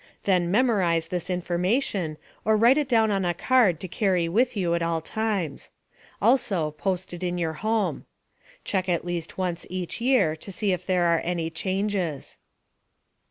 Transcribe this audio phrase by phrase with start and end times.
[0.23, 4.73] Then memorize this information, or write it down on a card to carry with you
[4.73, 5.69] at all times.
[6.19, 8.05] Also, post it in your home.
[8.65, 12.39] Check at least once each year to see if there are any changes.